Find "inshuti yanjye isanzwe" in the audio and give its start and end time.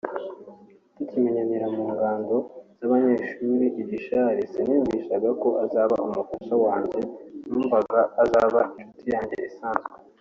8.81-9.91